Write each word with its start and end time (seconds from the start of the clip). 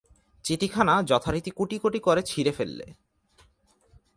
চিঠিখানা 0.45 0.95
যথারীতি 1.03 1.51
কুটিকুটি 1.51 1.99
করে 1.99 2.21
ছিঁড়ে 2.23 2.51
ফেললে। 2.51 2.87